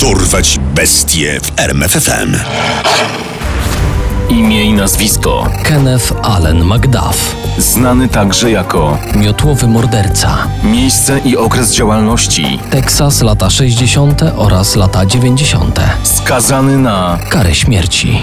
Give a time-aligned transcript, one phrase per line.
[0.00, 2.36] Dorwać bestie w RMFFM.
[4.30, 5.48] Imię i nazwisko.
[5.64, 7.36] Kenneth Allen McDuff.
[7.58, 10.38] Znany także jako Miotłowy morderca.
[10.64, 12.58] miejsce i okres działalności.
[12.70, 14.22] Teksas lata 60.
[14.36, 15.80] oraz lata 90.
[16.02, 18.18] Skazany na Karę śmierci.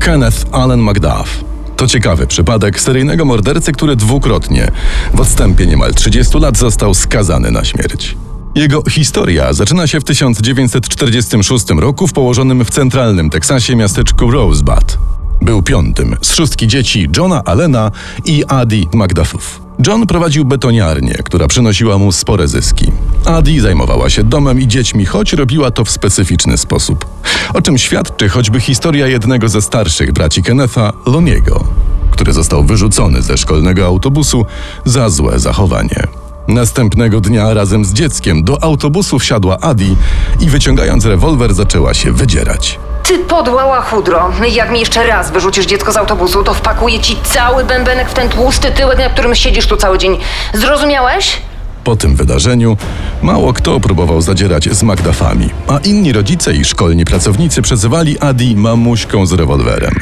[0.00, 1.44] Kenneth Allen McDuff.
[1.76, 4.70] To ciekawy przypadek seryjnego mordercy, który dwukrotnie,
[5.14, 8.16] w odstępie niemal 30 lat, został skazany na śmierć.
[8.54, 14.98] Jego historia zaczyna się w 1946 roku w położonym w centralnym Teksasie miasteczku Rosebud.
[15.42, 17.90] Był piątym z szóstki dzieci Johna Allena
[18.24, 19.60] i Adi McDuffów.
[19.86, 22.92] John prowadził betoniarnię, która przynosiła mu spore zyski.
[23.24, 27.06] Adi zajmowała się domem i dziećmi, choć robiła to w specyficzny sposób.
[27.54, 31.64] O czym świadczy choćby historia jednego ze starszych braci Kennetha, Loniego,
[32.10, 34.46] który został wyrzucony ze szkolnego autobusu
[34.84, 36.23] za złe zachowanie.
[36.48, 39.96] Następnego dnia razem z dzieckiem do autobusu wsiadła Adi
[40.40, 42.78] i wyciągając rewolwer zaczęła się wydzierać.
[43.02, 44.30] Ty podła łachudro.
[44.52, 48.28] Jak mi jeszcze raz wyrzucisz dziecko z autobusu, to wpakuję ci cały bębenek w ten
[48.28, 50.16] tłusty tyłek, na którym siedzisz tu cały dzień.
[50.54, 51.36] Zrozumiałeś?
[51.84, 52.76] Po tym wydarzeniu
[53.22, 59.26] mało kto próbował zadzierać z Magdafami, a inni rodzice i szkolni pracownicy przezywali Adi mamuśką
[59.26, 59.94] z rewolwerem.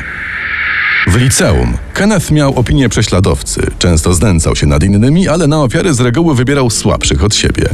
[1.07, 6.01] W liceum Kenneth miał opinię prześladowcy, często znęcał się nad innymi, ale na ofiary z
[6.01, 7.69] reguły wybierał słabszych od siebie.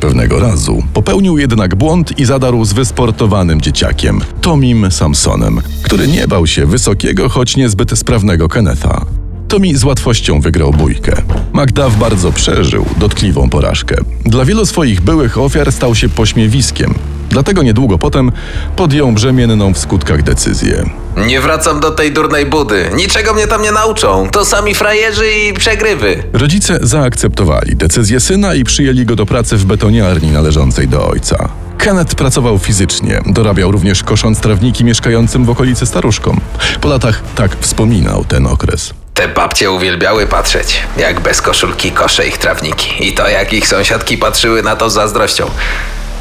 [0.00, 6.46] Pewnego razu popełnił jednak błąd i zadarł z wysportowanym dzieciakiem, Tomim Samsonem, który nie bał
[6.46, 9.06] się wysokiego, choć niezbyt sprawnego Kennetha.
[9.48, 11.22] Tommy z łatwością wygrał bójkę.
[11.52, 13.96] Macduff bardzo przeżył dotkliwą porażkę.
[14.24, 16.94] Dla wielu swoich byłych ofiar stał się pośmiewiskiem.
[17.30, 18.32] Dlatego niedługo potem
[18.76, 20.90] podjął brzemienną w skutkach decyzję.
[21.16, 22.90] Nie wracam do tej durnej budy.
[22.96, 24.28] Niczego mnie tam nie nauczą.
[24.28, 26.22] To sami frajerzy i przegrywy.
[26.32, 31.48] Rodzice zaakceptowali decyzję syna i przyjęli go do pracy w betoniarni należącej do ojca.
[31.78, 36.40] Kenneth pracował fizycznie, dorabiał również kosząc trawniki mieszkającym w okolicy staruszkom.
[36.80, 38.94] Po latach tak wspominał ten okres.
[39.14, 43.08] Te babcie uwielbiały patrzeć, jak bez koszulki kosze ich trawniki.
[43.08, 45.50] I to, jak ich sąsiadki patrzyły na to z zazdrością.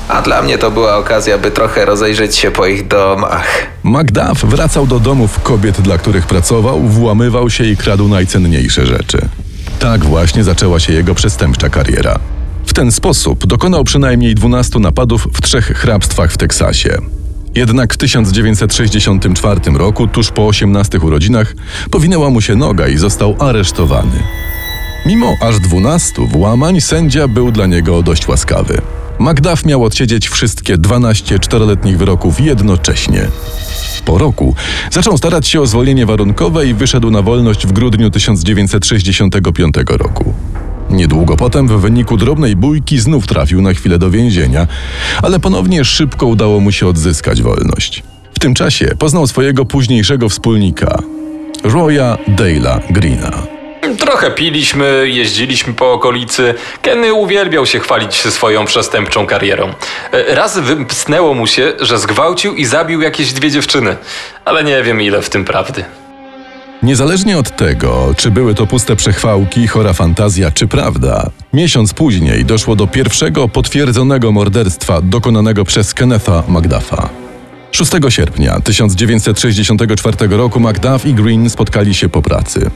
[0.10, 3.48] A dla mnie to była okazja, by trochę rozejrzeć się po ich domach.
[3.84, 9.22] Macduff wracał do domów kobiet, dla których pracował, włamywał się i kradł najcenniejsze rzeczy.
[9.80, 12.20] Tak właśnie zaczęła się jego przestępcza kariera.
[12.66, 16.98] W ten sposób dokonał przynajmniej 12 napadów w trzech hrabstwach w Teksasie.
[17.56, 21.56] Jednak w 1964 roku, tuż po 18 urodzinach,
[21.92, 24.24] powinęła mu się noga i został aresztowany.
[25.06, 28.82] Mimo aż 12 włamań, sędzia był dla niego dość łaskawy.
[29.20, 33.28] Macduff miał odsiedzieć wszystkie 12 czteroletnich wyroków jednocześnie.
[34.06, 34.56] Po roku
[34.92, 40.34] zaczął starać się o zwolnienie warunkowe i wyszedł na wolność w grudniu 1965 roku.
[40.90, 44.68] Niedługo potem, w wyniku drobnej bójki, znów trafił na chwilę do więzienia,
[45.22, 48.04] ale ponownie szybko udało mu się odzyskać wolność.
[48.34, 51.00] W tym czasie poznał swojego późniejszego wspólnika,
[51.64, 53.59] Roya Dale'a Greena.
[53.98, 56.54] Trochę piliśmy, jeździliśmy po okolicy.
[56.82, 59.74] Kenny uwielbiał się chwalić swoją przestępczą karierą.
[60.12, 63.98] E, Raz wymknęło mu się, że zgwałcił i zabił jakieś dwie dziewczyny,
[64.46, 65.86] ale nie wiem ile w tym prawdy.
[66.84, 72.76] Niezależnie od tego, czy były to puste przechwałki, chora fantazja, czy prawda, miesiąc później doszło
[72.76, 77.10] do pierwszego potwierdzonego morderstwa dokonanego przez Kennetha Macduffa.
[77.72, 82.72] 6 sierpnia 1964 roku Macduff i Green spotkali się po pracy.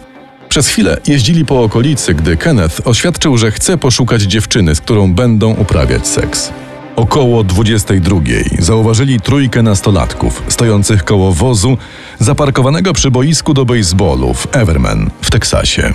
[0.54, 5.54] Przez chwilę jeździli po okolicy, gdy Kenneth oświadczył, że chce poszukać dziewczyny, z którą będą
[5.54, 6.52] uprawiać seks.
[6.96, 8.20] Około 22
[8.60, 11.78] zauważyli trójkę nastolatków stojących koło wozu
[12.20, 15.94] zaparkowanego przy boisku do baseballu w Everman w Teksasie.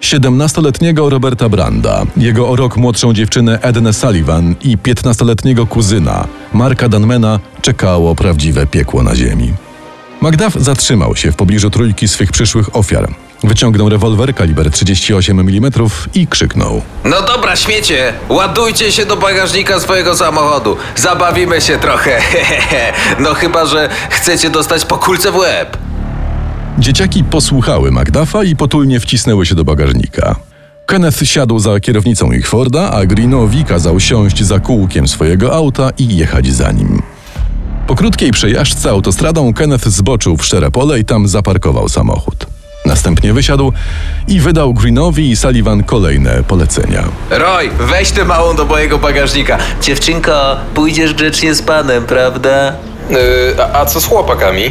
[0.00, 7.40] 17-letniego Roberta Branda, jego o rok młodszą dziewczynę Ednę Sullivan i 15-letniego kuzyna Marka Danmana
[7.62, 9.52] czekało prawdziwe piekło na ziemi.
[10.20, 13.27] Macduff zatrzymał się w pobliżu trójki swych przyszłych ofiar.
[13.48, 15.72] Wyciągnął rewolwer kaliber 38 mm
[16.14, 16.82] i krzyknął.
[17.04, 20.76] No dobra, śmiecie, ładujcie się do bagażnika swojego samochodu.
[20.96, 22.20] Zabawimy się trochę.
[23.24, 25.78] no chyba, że chcecie dostać po kulce w łeb.
[26.78, 30.36] Dzieciaki posłuchały Macduffa i potulnie wcisnęły się do bagażnika.
[30.86, 36.16] Kenneth siadł za kierownicą ich Forda, a Greenowi kazał siąść za kółkiem swojego auta i
[36.16, 37.02] jechać za nim.
[37.86, 42.47] Po krótkiej przejażdżce autostradą Kenneth zboczył w szczere pole i tam zaparkował samochód.
[42.88, 43.72] Następnie wysiadł
[44.28, 47.04] i wydał Greenowi i Sullivan kolejne polecenia.
[47.30, 49.58] Roy, weź tę małą do mojego bagażnika.
[49.82, 52.72] Dziewczynko, pójdziesz grzecznie z panem, prawda?
[53.10, 53.18] Yy,
[53.62, 54.62] a, a co z chłopakami?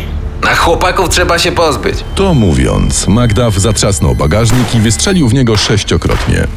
[0.43, 1.95] Na chłopaków trzeba się pozbyć.
[2.15, 6.47] To mówiąc, Magdaf zatrzasnął bagażnik i wystrzelił w niego sześciokrotnie.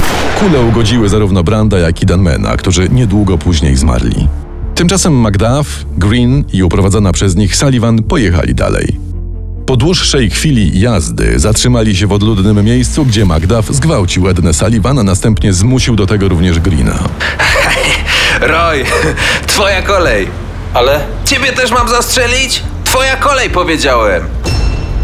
[0.40, 4.28] Kule ugodziły zarówno Branda, jak i Dunmana, którzy niedługo później zmarli.
[4.74, 5.66] Tymczasem Magdaf,
[5.96, 9.09] Green i uprowadzona przez nich Sullivan pojechali dalej.
[9.70, 15.02] Po dłuższej chwili jazdy zatrzymali się w odludnym miejscu, gdzie Magdaf zgwałcił Ednę Sullivan, a
[15.02, 16.98] następnie zmusił do tego również Greena.
[18.40, 18.84] Roy,
[19.46, 20.28] twoja kolej.
[20.74, 22.62] Ale Ciebie też mam zastrzelić?
[22.84, 24.22] Twoja kolej, powiedziałem.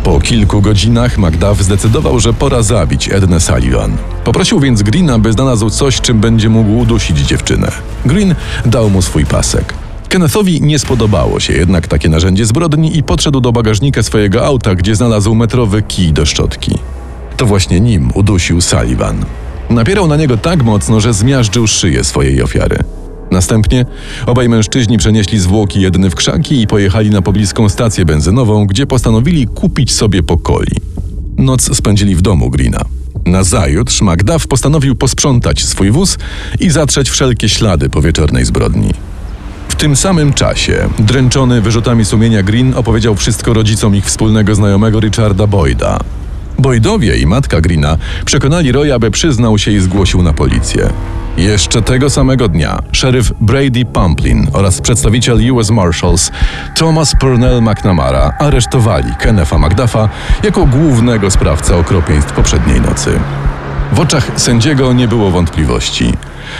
[0.04, 3.96] Po kilku godzinach Magdaf zdecydował, że pora zabić Ednę Sullivan.
[4.24, 7.72] Poprosił więc Greena, by znalazł coś, czym będzie mógł udusić dziewczynę.
[8.04, 8.34] Green
[8.64, 9.85] dał mu swój pasek.
[10.08, 14.96] Kennethowi nie spodobało się jednak takie narzędzie zbrodni i podszedł do bagażnika swojego auta, gdzie
[14.96, 16.78] znalazł metrowy kij do szczotki.
[17.36, 19.24] To właśnie nim udusił Sullivan.
[19.70, 22.78] Napierał na niego tak mocno, że zmiażdżył szyję swojej ofiary.
[23.30, 23.86] Następnie
[24.26, 29.46] obaj mężczyźni przenieśli zwłoki jedny w krzaki i pojechali na pobliską stację benzynową, gdzie postanowili
[29.46, 30.72] kupić sobie pokoi.
[31.38, 32.84] Noc spędzili w domu Greena.
[33.26, 36.18] Nazajutrz Magdaf postanowił posprzątać swój wóz
[36.60, 38.90] i zatrzeć wszelkie ślady po wieczornej zbrodni.
[39.76, 45.46] W tym samym czasie, dręczony wyrzutami sumienia Green opowiedział wszystko rodzicom ich wspólnego znajomego Richarda
[45.46, 45.98] Boyda.
[46.58, 50.88] Boydowie i matka Greena przekonali Roya, by przyznał się i zgłosił na policję.
[51.36, 56.30] Jeszcze tego samego dnia szeryf Brady Pumplin oraz przedstawiciel US Marshals
[56.76, 60.08] Thomas Purnell McNamara aresztowali Kennetha McDuffa
[60.42, 63.10] jako głównego sprawcę okropieństw poprzedniej nocy.
[63.92, 66.12] W oczach sędziego nie było wątpliwości.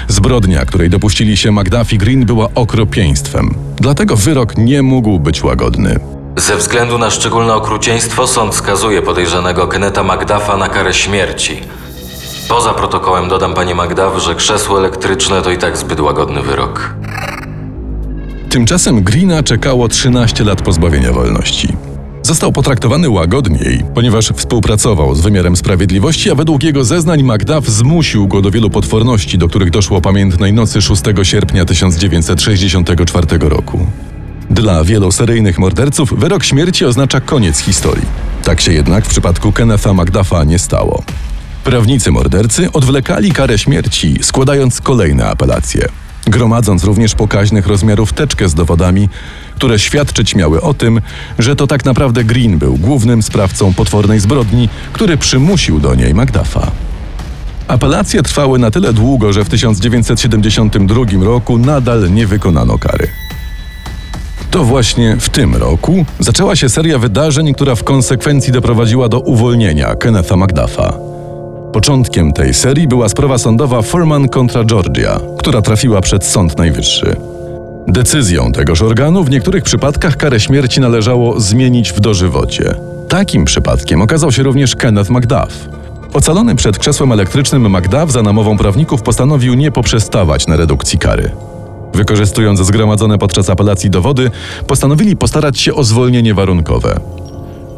[0.09, 3.55] Zbrodnia, której dopuścili się Macduff i Green, była okropieństwem.
[3.77, 5.97] Dlatego wyrok nie mógł być łagodny.
[6.37, 11.61] Ze względu na szczególne okrucieństwo sąd skazuje podejrzanego Keneta Magdaffa na karę śmierci.
[12.49, 16.95] Poza protokołem dodam panie Magdaff, że krzesło elektryczne to i tak zbyt łagodny wyrok.
[18.49, 21.69] Tymczasem Greena czekało 13 lat pozbawienia wolności.
[22.27, 28.43] Został potraktowany łagodniej, ponieważ współpracował z wymiarem sprawiedliwości, a według jego zeznań Macduff zmusił go
[28.43, 33.87] do wielu potworności, do których doszło pamiętnej nocy 6 sierpnia 1964 roku.
[34.51, 38.07] Dla wielu seryjnych morderców wyrok śmierci oznacza koniec historii.
[38.45, 41.03] Tak się jednak w przypadku Kennetha Macduffa nie stało.
[41.65, 45.89] Prawnicy mordercy odwlekali karę śmierci, składając kolejne apelacje,
[46.27, 49.09] gromadząc również pokaźnych rozmiarów teczkę z dowodami,
[49.55, 51.01] które świadczyć miały o tym,
[51.39, 56.71] że to tak naprawdę Green był głównym sprawcą potwornej zbrodni, który przymusił do niej Macduffa.
[57.69, 63.09] Apelacje trwały na tyle długo, że w 1972 roku nadal nie wykonano kary.
[64.51, 69.95] To właśnie w tym roku zaczęła się seria wydarzeń, która w konsekwencji doprowadziła do uwolnienia
[69.95, 71.06] Kennetha Macduffa.
[71.77, 77.17] Początkiem tej serii była sprawa sądowa Furman kontra Georgia, która trafiła przed Sąd Najwyższy.
[77.89, 82.75] Decyzją tegoż organu w niektórych przypadkach karę śmierci należało zmienić w dożywocie.
[83.09, 85.69] Takim przypadkiem okazał się również Kenneth Macduff.
[86.13, 91.31] Ocalony przed krzesłem elektrycznym Macduff za namową prawników postanowił nie poprzestawać na redukcji kary.
[91.95, 94.31] Wykorzystując zgromadzone podczas apelacji dowody,
[94.67, 97.01] postanowili postarać się o zwolnienie warunkowe.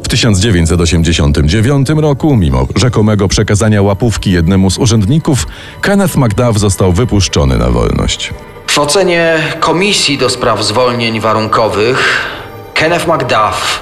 [0.09, 5.47] W 1989 roku, mimo rzekomego przekazania łapówki jednemu z urzędników,
[5.81, 8.33] Kenneth Macduff został wypuszczony na wolność.
[8.67, 12.27] W ocenie Komisji do Spraw Zwolnień Warunkowych
[12.73, 13.81] Kenneth McDuff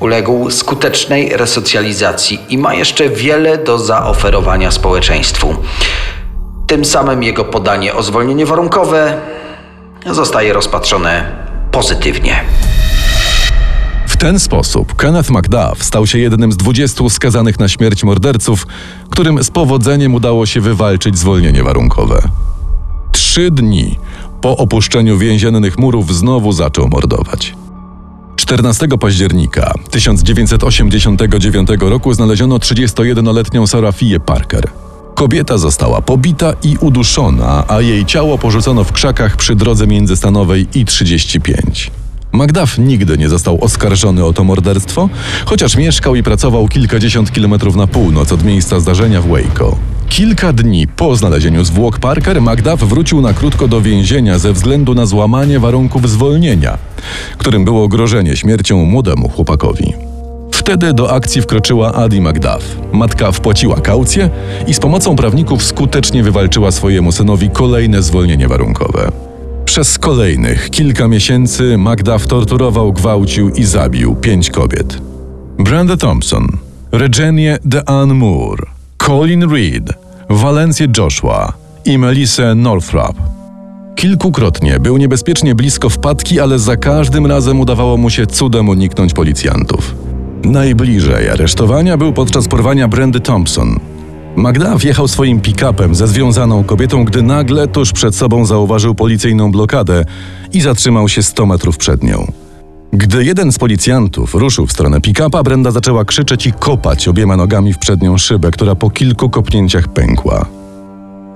[0.00, 5.56] uległ skutecznej resocjalizacji i ma jeszcze wiele do zaoferowania społeczeństwu.
[6.66, 9.20] Tym samym jego podanie o zwolnienie warunkowe
[10.06, 11.32] zostaje rozpatrzone
[11.70, 12.44] pozytywnie.
[14.24, 18.66] Ten sposób Kenneth Macduff stał się jednym z 20 skazanych na śmierć morderców,
[19.10, 22.22] którym z powodzeniem udało się wywalczyć zwolnienie warunkowe.
[23.12, 23.98] Trzy dni
[24.40, 27.54] po opuszczeniu więziennych murów znowu zaczął mordować.
[28.36, 34.70] 14 października 1989 roku znaleziono 31-letnią Sarafię Parker.
[35.14, 41.90] Kobieta została pobita i uduszona, a jej ciało porzucono w krzakach przy drodze międzystanowej I-35.
[42.34, 45.08] Macduff nigdy nie został oskarżony o to morderstwo,
[45.44, 49.76] chociaż mieszkał i pracował kilkadziesiąt kilometrów na północ od miejsca zdarzenia w Waco.
[50.08, 55.06] Kilka dni po znalezieniu zwłok Parker, Macduff wrócił na krótko do więzienia ze względu na
[55.06, 56.78] złamanie warunków zwolnienia,
[57.38, 59.92] którym było grożenie śmiercią młodemu chłopakowi.
[60.52, 62.76] Wtedy do akcji wkroczyła Adi Macduff.
[62.92, 64.30] Matka wpłaciła kaucję
[64.66, 69.23] i z pomocą prawników skutecznie wywalczyła swojemu synowi kolejne zwolnienie warunkowe.
[69.74, 74.98] Przez kolejnych kilka miesięcy Macduff torturował, gwałcił i zabił pięć kobiet.
[75.58, 76.48] Brenda Thompson,
[76.92, 78.66] Regenie DeAnne Moore,
[78.98, 79.92] Colin Reed,
[80.30, 81.52] Valencję Joshua
[81.84, 83.16] i Melissa Northrop.
[83.96, 89.94] Kilkukrotnie był niebezpiecznie blisko wpadki, ale za każdym razem udawało mu się cudem uniknąć policjantów.
[90.44, 93.80] Najbliżej aresztowania był podczas porwania Brandy Thompson.
[94.36, 100.04] Magda wjechał swoim pick-upem ze związaną kobietą, gdy nagle tuż przed sobą zauważył policyjną blokadę
[100.52, 102.32] i zatrzymał się 100 metrów przed nią.
[102.92, 107.72] Gdy jeden z policjantów ruszył w stronę pick-upa, Brenda zaczęła krzyczeć i kopać obiema nogami
[107.72, 110.46] w przednią szybę, która po kilku kopnięciach pękła.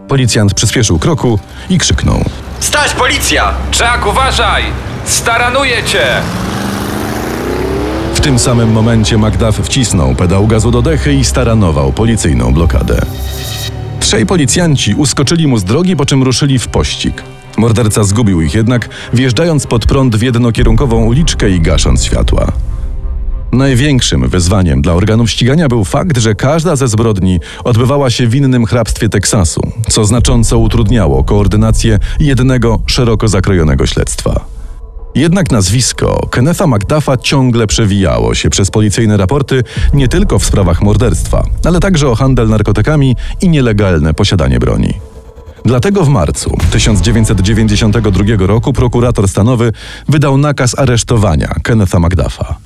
[0.08, 1.38] Policjant przyspieszył kroku
[1.70, 2.24] i krzyknął.
[2.60, 3.54] Stać, policja!
[3.80, 4.62] Jack, uważaj!
[5.04, 6.06] Staranuję cię!
[8.18, 13.00] W tym samym momencie Magdaf wcisnął pedał gazu do dechy i staranował policyjną blokadę.
[14.00, 17.22] Trzej policjanci uskoczyli mu z drogi, po czym ruszyli w pościg.
[17.56, 22.52] Morderca zgubił ich jednak, wjeżdżając pod prąd w jednokierunkową uliczkę i gasząc światła.
[23.52, 28.66] Największym wyzwaniem dla organów ścigania był fakt, że każda ze zbrodni odbywała się w innym
[28.66, 34.57] hrabstwie Teksasu, co znacząco utrudniało koordynację jednego szeroko zakrojonego śledztwa.
[35.18, 41.44] Jednak nazwisko Kennetha McDuffa ciągle przewijało się przez policyjne raporty nie tylko w sprawach morderstwa,
[41.64, 44.94] ale także o handel narkotykami i nielegalne posiadanie broni.
[45.64, 49.72] Dlatego w marcu 1992 roku prokurator stanowy
[50.08, 52.56] wydał nakaz aresztowania Kennetha McDuffa.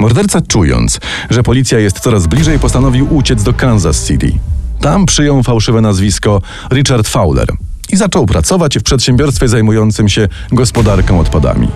[0.00, 4.32] Morderca, czując, że policja jest coraz bliżej, postanowił uciec do Kansas City.
[4.80, 6.42] Tam przyjął fałszywe nazwisko
[6.72, 7.48] Richard Fowler
[7.90, 11.68] i zaczął pracować w przedsiębiorstwie zajmującym się gospodarką odpadami.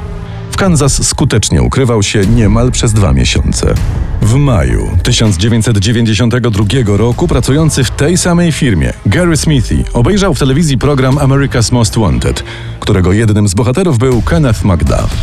[0.52, 3.74] W Kansas skutecznie ukrywał się niemal przez dwa miesiące.
[4.22, 6.64] W maju 1992
[6.96, 12.44] roku pracujący w tej samej firmie Gary Smithy obejrzał w telewizji program America's Most Wanted,
[12.80, 15.16] którego jednym z bohaterów był Kenneth McDuff.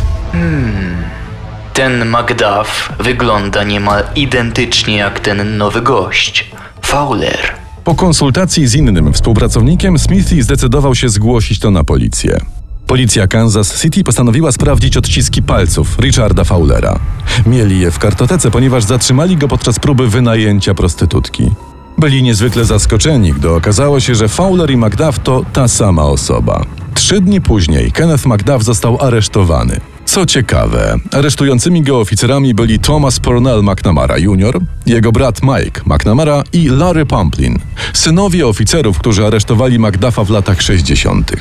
[1.74, 6.50] Ten McDuff wygląda niemal identycznie jak ten nowy gość.
[6.82, 7.59] Fowler.
[7.90, 12.40] Po konsultacji z innym współpracownikiem Smithy zdecydował się zgłosić to na policję.
[12.86, 16.98] Policja Kansas City postanowiła sprawdzić odciski palców Richarda Fowlera.
[17.46, 21.50] Mieli je w kartotece, ponieważ zatrzymali go podczas próby wynajęcia prostytutki.
[21.98, 26.64] Byli niezwykle zaskoczeni, gdy okazało się, że Fowler i McDuff to ta sama osoba.
[26.94, 29.80] Trzy dni później Kenneth McDuff został aresztowany.
[30.10, 36.68] Co ciekawe, aresztującymi go oficerami byli Thomas Purnell McNamara Jr., jego brat Mike McNamara i
[36.68, 37.58] Larry Pumplin,
[37.92, 41.32] synowie oficerów, którzy aresztowali McDuffa w latach 60.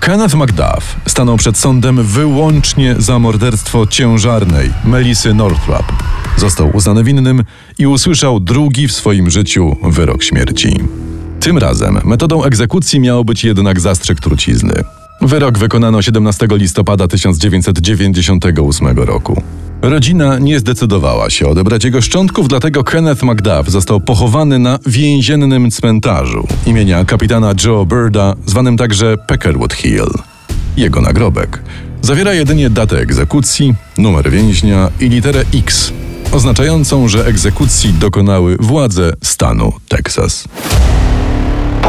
[0.00, 5.92] Kenneth McDuff stanął przed sądem wyłącznie za morderstwo ciężarnej Melisy Northrop.
[6.36, 7.42] Został uznany winnym
[7.78, 10.80] i usłyszał drugi w swoim życiu wyrok śmierci.
[11.40, 14.84] Tym razem metodą egzekucji miał być jednak zastrzyk trucizny.
[15.22, 19.42] Wyrok wykonano 17 listopada 1998 roku.
[19.82, 26.46] Rodzina nie zdecydowała się odebrać jego szczątków, dlatego Kenneth McDuff został pochowany na więziennym cmentarzu
[26.66, 30.10] imienia kapitana Joe Birda, zwanym także Peckerwood Hill.
[30.76, 31.62] Jego nagrobek
[32.02, 35.92] zawiera jedynie datę egzekucji, numer więźnia i literę X,
[36.32, 40.48] oznaczającą, że egzekucji dokonały władze stanu Teksas.